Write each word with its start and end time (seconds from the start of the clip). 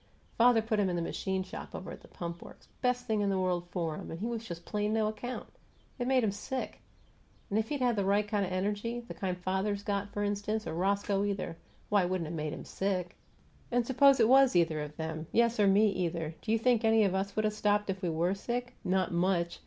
Father 0.35 0.63
put 0.63 0.79
him 0.79 0.89
in 0.89 0.95
the 0.95 1.01
machine 1.03 1.43
shop 1.43 1.75
over 1.75 1.91
at 1.91 2.01
the 2.01 2.07
Pump 2.07 2.41
Works 2.41 2.67
best 2.81 3.05
thing 3.05 3.21
in 3.21 3.29
the 3.29 3.37
world 3.37 3.67
for 3.69 3.97
him 3.97 4.09
and 4.09 4.19
he 4.19 4.25
was 4.25 4.43
just 4.43 4.65
plain 4.65 4.93
no 4.93 5.07
account. 5.07 5.45
It 5.99 6.07
made 6.07 6.23
him 6.23 6.31
sick! 6.31 6.81
If 7.51 7.69
he'd 7.69 7.81
had 7.81 7.95
the 7.95 8.03
right 8.03 8.27
kind 8.27 8.43
of 8.43 8.51
energy 8.51 9.01
the 9.01 9.13
kind 9.13 9.37
father's 9.37 9.83
got, 9.83 10.11
for 10.11 10.23
instance, 10.23 10.65
or 10.65 10.73
Roscoe, 10.73 11.23
either 11.23 11.55
why, 11.89 12.01
it 12.01 12.09
wouldn't 12.09 12.25
have 12.29 12.35
made 12.35 12.51
him 12.51 12.65
sick. 12.65 13.15
And 13.71 13.85
suppose 13.85 14.19
it 14.19 14.27
was 14.27 14.55
either 14.55 14.81
of 14.81 14.97
them 14.97 15.27
yes, 15.31 15.59
or 15.59 15.67
me, 15.67 15.91
either 15.91 16.33
do 16.41 16.51
you 16.51 16.57
think 16.57 16.83
any 16.83 17.03
of 17.03 17.13
us 17.13 17.35
would 17.35 17.45
have 17.45 17.53
stopped 17.53 17.91
if 17.91 18.01
we 18.01 18.09
WERE 18.09 18.33
sick? 18.33 18.73
Not 18.83 19.11
much! 19.11 19.59